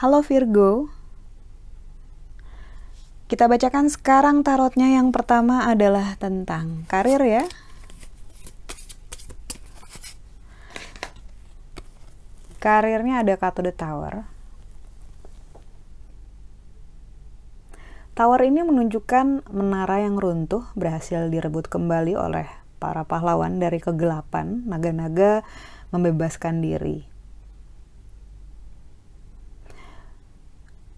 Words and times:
Halo 0.00 0.24
Virgo. 0.24 0.88
Kita 3.28 3.52
bacakan 3.52 3.92
sekarang 3.92 4.40
tarotnya 4.40 4.88
yang 4.88 5.12
pertama 5.12 5.68
adalah 5.68 6.16
tentang 6.16 6.88
karir 6.88 7.20
ya. 7.20 7.44
Karirnya 12.64 13.20
ada 13.20 13.36
kartu 13.36 13.60
The 13.60 13.76
Tower. 13.76 14.39
Tower 18.20 18.44
ini 18.44 18.60
menunjukkan 18.60 19.48
menara 19.48 20.04
yang 20.04 20.20
runtuh 20.20 20.68
berhasil 20.76 21.32
direbut 21.32 21.72
kembali 21.72 22.20
oleh 22.20 22.44
para 22.76 23.00
pahlawan 23.08 23.56
dari 23.56 23.80
kegelapan, 23.80 24.60
naga-naga 24.68 25.40
membebaskan 25.88 26.60
diri. 26.60 27.08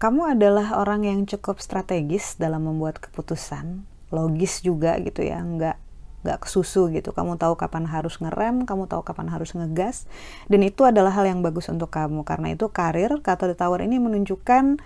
kamu 0.03 0.35
adalah 0.35 0.83
orang 0.83 1.07
yang 1.07 1.23
cukup 1.23 1.63
strategis 1.63 2.35
dalam 2.35 2.67
membuat 2.67 2.99
keputusan, 2.99 3.87
logis 4.11 4.59
juga 4.59 4.99
gitu 4.99 5.23
ya, 5.23 5.39
nggak 5.39 5.79
nggak 6.27 6.39
kesusu 6.43 6.91
gitu. 6.91 7.15
Kamu 7.15 7.39
tahu 7.39 7.55
kapan 7.55 7.87
harus 7.87 8.19
ngerem, 8.19 8.67
kamu 8.67 8.91
tahu 8.91 8.99
kapan 9.07 9.31
harus 9.31 9.55
ngegas, 9.55 10.03
dan 10.51 10.59
itu 10.59 10.83
adalah 10.83 11.15
hal 11.15 11.23
yang 11.23 11.39
bagus 11.39 11.71
untuk 11.71 11.87
kamu. 11.87 12.27
Karena 12.27 12.51
itu 12.51 12.67
karir 12.67 13.15
kata 13.23 13.47
The 13.47 13.55
Tower 13.55 13.79
ini 13.79 13.95
menunjukkan 13.95 14.83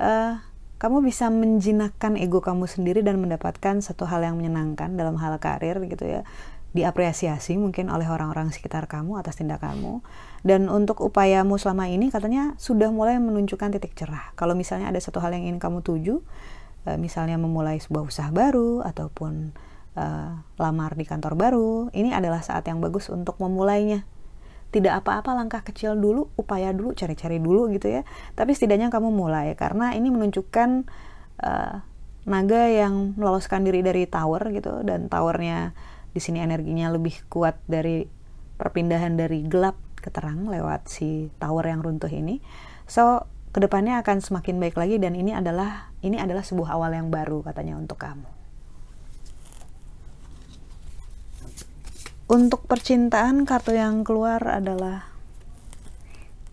uh, 0.00 0.53
kamu 0.84 1.00
bisa 1.00 1.32
menjinakkan 1.32 2.20
ego 2.20 2.44
kamu 2.44 2.68
sendiri 2.68 3.00
dan 3.00 3.16
mendapatkan 3.16 3.80
satu 3.80 4.04
hal 4.04 4.20
yang 4.20 4.36
menyenangkan 4.36 5.00
dalam 5.00 5.16
hal 5.16 5.40
karir 5.40 5.80
gitu 5.88 6.04
ya. 6.04 6.28
Diapresiasi 6.76 7.56
mungkin 7.56 7.88
oleh 7.88 8.04
orang-orang 8.04 8.52
sekitar 8.52 8.84
kamu 8.84 9.16
atas 9.16 9.40
tindakanmu 9.40 10.04
dan 10.44 10.68
untuk 10.68 11.00
upayamu 11.00 11.56
selama 11.56 11.88
ini 11.88 12.12
katanya 12.12 12.52
sudah 12.60 12.92
mulai 12.92 13.16
menunjukkan 13.16 13.72
titik 13.80 13.96
cerah. 13.96 14.36
Kalau 14.36 14.52
misalnya 14.52 14.92
ada 14.92 15.00
satu 15.00 15.24
hal 15.24 15.32
yang 15.32 15.48
ingin 15.48 15.56
kamu 15.56 15.80
tuju 15.80 16.20
eh, 16.84 17.00
misalnya 17.00 17.40
memulai 17.40 17.80
sebuah 17.80 18.04
usaha 18.04 18.28
baru 18.28 18.84
ataupun 18.84 19.56
uh, 19.96 20.30
lamar 20.60 20.92
di 20.98 21.08
kantor 21.08 21.32
baru 21.38 21.72
ini 21.96 22.12
adalah 22.12 22.44
saat 22.44 22.68
yang 22.68 22.84
bagus 22.84 23.08
untuk 23.08 23.40
memulainya 23.40 24.04
tidak 24.74 25.06
apa-apa 25.06 25.38
langkah 25.38 25.62
kecil 25.62 25.94
dulu 25.94 26.34
upaya 26.34 26.74
dulu 26.74 26.90
cari-cari 26.98 27.38
dulu 27.38 27.70
gitu 27.70 27.86
ya 27.86 28.02
tapi 28.34 28.58
setidaknya 28.58 28.90
kamu 28.90 29.14
mulai 29.14 29.54
karena 29.54 29.94
ini 29.94 30.10
menunjukkan 30.10 30.90
uh, 31.38 31.74
naga 32.24 32.62
yang 32.72 33.14
meloloskan 33.14 33.62
diri 33.62 33.86
dari 33.86 34.10
tower 34.10 34.50
gitu 34.50 34.82
dan 34.82 35.06
towernya 35.06 35.76
di 36.10 36.20
sini 36.22 36.40
energinya 36.40 36.90
lebih 36.90 37.26
kuat 37.30 37.60
dari 37.70 38.06
perpindahan 38.56 39.18
dari 39.18 39.44
gelap 39.44 39.76
ke 39.98 40.08
terang 40.08 40.46
lewat 40.46 40.86
si 40.88 41.32
tower 41.40 41.66
yang 41.66 41.82
runtuh 41.82 42.12
ini. 42.12 42.38
So, 42.86 43.26
ke 43.50 43.58
depannya 43.58 43.98
akan 44.04 44.20
semakin 44.22 44.60
baik 44.60 44.76
lagi 44.78 45.00
dan 45.00 45.18
ini 45.18 45.34
adalah 45.34 45.94
ini 46.04 46.20
adalah 46.20 46.46
sebuah 46.46 46.76
awal 46.76 46.94
yang 46.94 47.08
baru 47.10 47.42
katanya 47.42 47.78
untuk 47.80 47.98
kamu. 47.98 48.43
Untuk 52.24 52.64
percintaan 52.64 53.44
kartu 53.44 53.76
yang 53.76 54.00
keluar 54.00 54.40
adalah 54.48 55.12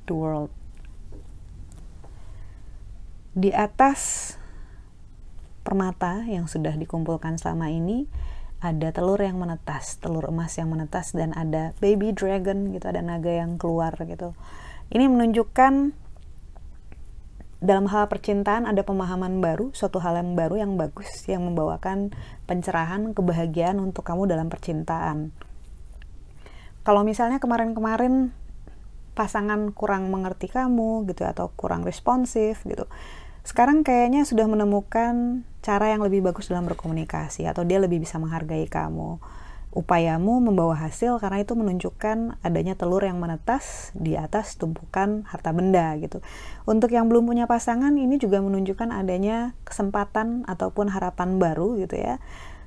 The 0.03 0.11
World. 0.11 0.51
Di 3.31 3.55
atas 3.55 4.35
permata 5.63 6.27
yang 6.27 6.51
sudah 6.51 6.75
dikumpulkan 6.75 7.39
selama 7.39 7.71
ini 7.71 8.03
ada 8.59 8.91
telur 8.91 9.15
yang 9.23 9.39
menetas, 9.39 9.95
telur 10.03 10.27
emas 10.27 10.59
yang 10.59 10.67
menetas 10.67 11.15
dan 11.15 11.31
ada 11.39 11.71
baby 11.79 12.11
dragon 12.11 12.75
gitu, 12.75 12.91
ada 12.91 12.99
naga 12.99 13.31
yang 13.31 13.55
keluar 13.55 13.95
gitu. 13.95 14.35
Ini 14.91 15.07
menunjukkan 15.07 15.95
dalam 17.63 17.87
hal 17.87 18.11
percintaan 18.11 18.67
ada 18.67 18.83
pemahaman 18.83 19.39
baru, 19.39 19.71
suatu 19.71 20.03
hal 20.03 20.19
yang 20.19 20.35
baru 20.35 20.67
yang 20.67 20.75
bagus 20.75 21.07
yang 21.31 21.47
membawakan 21.47 22.11
pencerahan, 22.43 23.15
kebahagiaan 23.15 23.79
untuk 23.79 24.03
kamu 24.03 24.27
dalam 24.27 24.51
percintaan. 24.51 25.31
Kalau 26.81 27.05
misalnya 27.05 27.37
kemarin-kemarin 27.37 28.33
pasangan 29.13 29.75
kurang 29.75 30.09
mengerti 30.09 30.47
kamu 30.49 31.05
gitu 31.09 31.27
atau 31.27 31.51
kurang 31.53 31.83
responsif 31.83 32.63
gitu 32.63 32.87
sekarang 33.41 33.81
kayaknya 33.81 34.21
sudah 34.21 34.45
menemukan 34.45 35.41
cara 35.65 35.89
yang 35.89 36.05
lebih 36.05 36.21
bagus 36.21 36.53
dalam 36.53 36.69
berkomunikasi 36.69 37.49
atau 37.49 37.65
dia 37.65 37.81
lebih 37.81 37.97
bisa 37.97 38.21
menghargai 38.21 38.69
kamu. 38.69 39.17
Upayamu 39.71 40.43
membawa 40.43 40.75
hasil 40.75 41.17
karena 41.23 41.41
itu 41.41 41.55
menunjukkan 41.55 42.43
adanya 42.43 42.75
telur 42.75 43.01
yang 43.01 43.17
menetas 43.23 43.95
di 43.95 44.19
atas 44.19 44.59
tumpukan 44.59 45.25
harta 45.25 45.55
benda 45.55 45.95
gitu. 45.97 46.19
Untuk 46.69 46.91
yang 46.93 47.07
belum 47.07 47.25
punya 47.25 47.47
pasangan 47.47 47.95
ini 47.95 48.19
juga 48.21 48.43
menunjukkan 48.43 48.91
adanya 48.91 49.55
kesempatan 49.63 50.43
ataupun 50.45 50.91
harapan 50.91 51.39
baru 51.41 51.81
gitu 51.81 51.97
ya. 51.97 52.21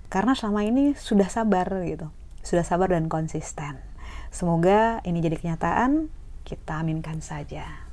Karena 0.08 0.34
selama 0.34 0.64
ini 0.66 0.96
sudah 0.96 1.28
sabar 1.28 1.70
gitu. 1.86 2.08
Sudah 2.40 2.64
sabar 2.66 2.90
dan 2.90 3.06
konsisten. 3.06 3.93
Semoga 4.34 4.98
ini 5.06 5.22
jadi 5.22 5.38
kenyataan, 5.38 6.10
kita 6.42 6.82
aminkan 6.82 7.22
saja. 7.22 7.86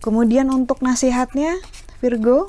Kemudian 0.00 0.48
untuk 0.48 0.80
nasihatnya, 0.80 1.60
Virgo, 2.00 2.48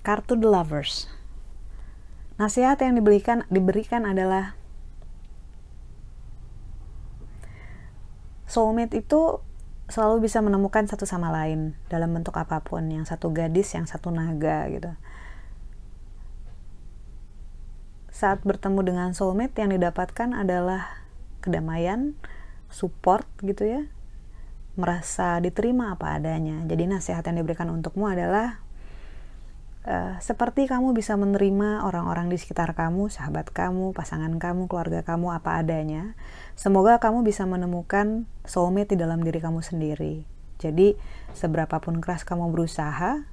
kartu 0.00 0.40
The 0.40 0.48
Lovers. 0.48 1.12
Nasihat 2.40 2.80
yang 2.80 2.96
diberikan 2.96 3.44
diberikan 3.52 4.08
adalah 4.08 4.56
soulmate 8.46 8.96
itu 8.98 9.42
selalu 9.86 10.26
bisa 10.26 10.42
menemukan 10.42 10.86
satu 10.86 11.06
sama 11.06 11.30
lain 11.30 11.78
dalam 11.86 12.10
bentuk 12.10 12.34
apa 12.34 12.62
pun, 12.62 12.86
yang 12.90 13.06
satu 13.06 13.30
gadis, 13.30 13.74
yang 13.74 13.86
satu 13.86 14.10
naga 14.10 14.66
gitu 14.70 14.90
saat 18.16 18.40
bertemu 18.48 18.80
dengan 18.80 19.08
soulmate 19.12 19.60
yang 19.60 19.76
didapatkan 19.76 20.32
adalah 20.32 21.04
kedamaian, 21.44 22.16
support 22.72 23.28
gitu 23.44 23.68
ya, 23.68 23.84
merasa 24.72 25.36
diterima 25.36 25.92
apa 25.92 26.16
adanya. 26.16 26.64
Jadi 26.64 26.88
nasihat 26.88 27.20
yang 27.28 27.44
diberikan 27.44 27.68
untukmu 27.68 28.08
adalah 28.08 28.64
uh, 29.86 30.18
seperti 30.18 30.66
kamu 30.68 30.92
bisa 30.92 31.14
menerima 31.14 31.86
orang-orang 31.86 32.28
di 32.28 32.36
sekitar 32.36 32.74
kamu, 32.74 33.08
sahabat 33.08 33.54
kamu, 33.54 33.94
pasangan 33.94 34.34
kamu, 34.36 34.66
keluarga 34.66 35.06
kamu 35.06 35.32
apa 35.32 35.62
adanya. 35.62 36.18
Semoga 36.58 36.98
kamu 36.98 37.22
bisa 37.24 37.46
menemukan 37.46 38.26
soulmate 38.44 38.98
di 38.98 39.00
dalam 39.00 39.22
diri 39.22 39.38
kamu 39.38 39.62
sendiri. 39.62 40.26
Jadi 40.58 40.98
seberapapun 41.32 42.02
keras 42.02 42.26
kamu 42.26 42.50
berusaha, 42.52 43.24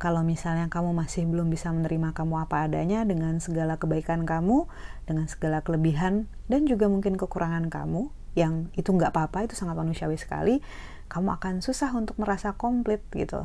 kalau 0.00 0.24
misalnya 0.24 0.72
kamu 0.72 0.96
masih 0.96 1.28
belum 1.28 1.52
bisa 1.52 1.68
menerima 1.68 2.16
kamu 2.16 2.48
apa 2.48 2.64
adanya 2.64 3.04
dengan 3.04 3.36
segala 3.36 3.76
kebaikan 3.76 4.24
kamu, 4.24 4.64
dengan 5.04 5.28
segala 5.28 5.60
kelebihan 5.60 6.24
dan 6.48 6.64
juga 6.64 6.88
mungkin 6.88 7.20
kekurangan 7.20 7.68
kamu, 7.68 8.08
yang 8.32 8.72
itu 8.80 8.88
nggak 8.96 9.12
apa-apa, 9.12 9.44
itu 9.44 9.58
sangat 9.58 9.76
manusiawi 9.76 10.16
sekali, 10.16 10.64
kamu 11.12 11.36
akan 11.36 11.54
susah 11.60 11.92
untuk 11.92 12.16
merasa 12.16 12.56
komplit 12.56 13.04
gitu. 13.12 13.44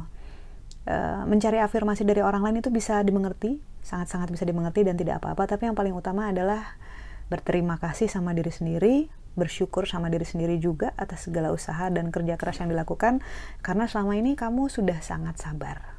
E, 0.86 0.96
mencari 1.26 1.58
afirmasi 1.58 2.06
dari 2.06 2.22
orang 2.22 2.46
lain 2.46 2.62
itu 2.62 2.70
bisa 2.70 3.02
dimengerti, 3.02 3.58
sangat-sangat 3.82 4.30
bisa 4.30 4.46
dimengerti 4.46 4.86
dan 4.86 4.94
tidak 4.96 5.22
apa-apa, 5.22 5.58
tapi 5.58 5.66
yang 5.66 5.74
paling 5.74 5.98
utama 5.98 6.30
adalah 6.30 6.78
berterima 7.26 7.82
kasih 7.82 8.06
sama 8.06 8.38
diri 8.38 8.54
sendiri, 8.54 9.10
bersyukur 9.34 9.90
sama 9.90 10.14
diri 10.14 10.24
sendiri 10.24 10.62
juga 10.62 10.94
atas 10.94 11.26
segala 11.26 11.50
usaha 11.50 11.90
dan 11.90 12.14
kerja 12.14 12.38
keras 12.38 12.62
yang 12.62 12.70
dilakukan, 12.70 13.26
karena 13.66 13.90
selama 13.90 14.14
ini 14.14 14.38
kamu 14.38 14.70
sudah 14.70 15.02
sangat 15.02 15.42
sabar 15.42 15.96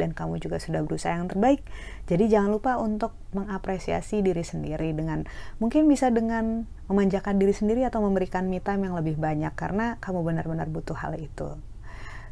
dan 0.00 0.16
kamu 0.16 0.40
juga 0.40 0.56
sudah 0.58 0.80
berusaha 0.82 1.14
yang 1.14 1.28
terbaik. 1.28 1.60
Jadi 2.08 2.32
jangan 2.32 2.50
lupa 2.50 2.80
untuk 2.80 3.12
mengapresiasi 3.36 4.24
diri 4.24 4.42
sendiri 4.42 4.96
dengan 4.96 5.28
mungkin 5.60 5.86
bisa 5.86 6.08
dengan 6.08 6.64
memanjakan 6.88 7.38
diri 7.38 7.54
sendiri 7.54 7.84
atau 7.86 8.02
memberikan 8.04 8.48
me 8.48 8.58
time 8.58 8.88
yang 8.88 8.96
lebih 8.96 9.20
banyak 9.20 9.52
karena 9.54 10.00
kamu 10.00 10.24
benar-benar 10.24 10.68
butuh 10.68 10.96
hal 10.96 11.16
itu. 11.20 11.56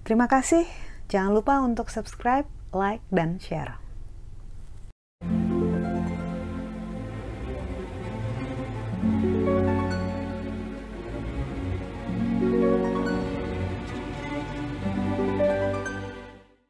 Terima 0.02 0.26
kasih. 0.26 0.89
Jangan 1.10 1.34
lupa 1.34 1.58
untuk 1.58 1.90
subscribe, 1.90 2.46
like, 2.70 3.02
dan 3.10 3.42
share. 3.42 3.82